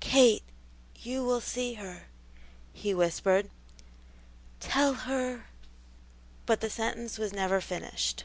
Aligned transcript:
"Kate, 0.00 0.42
you 0.96 1.24
will 1.24 1.40
see 1.40 1.72
her," 1.76 2.08
he 2.74 2.92
whispered. 2.92 3.48
"Tell 4.60 4.92
her" 4.92 5.46
but 6.44 6.60
the 6.60 6.68
sentence 6.68 7.16
was 7.16 7.32
never 7.32 7.58
finished. 7.58 8.24